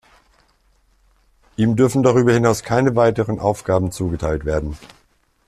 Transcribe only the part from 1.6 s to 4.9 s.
dürfen darüber hinaus keine weiteren Aufgaben zugeteilt werden.